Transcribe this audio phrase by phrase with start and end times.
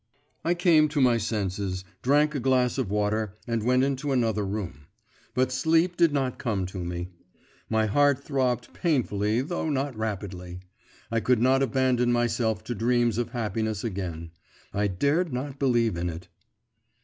[0.43, 4.87] I came to my senses, drank a glass of water, and went into another room;
[5.35, 7.11] but sleep did not come to me.
[7.69, 10.61] My heart throbbed painfully though not rapidly.
[11.11, 14.31] I could not abandon myself to dreams of happiness again;
[14.73, 16.29] I dared not believe in it.